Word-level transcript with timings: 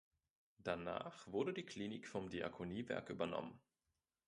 Danach 0.57 1.27
wurde 1.31 1.53
die 1.53 1.63
Klinik 1.63 2.07
vom 2.07 2.27
Diakoniewerk 2.27 3.11
übernommen. 3.11 3.59